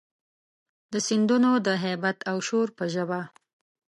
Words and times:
د 0.91 0.93
سیندونو 1.07 1.51
د 1.67 1.67
هیبت 1.83 2.17
او 2.31 2.37
شور 2.47 2.67
په 2.77 2.85
ژبه، 2.93 3.21